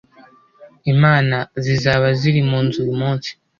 imana 0.93 1.37
zizaba 1.63 2.07
ziri 2.19 2.41
munzu 2.49 2.77
uyumunsi 2.81 3.29